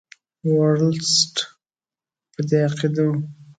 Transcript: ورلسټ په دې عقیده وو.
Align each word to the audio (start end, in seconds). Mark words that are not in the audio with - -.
ورلسټ 0.55 1.35
په 2.33 2.41
دې 2.49 2.59
عقیده 2.67 3.03
وو. 3.07 3.15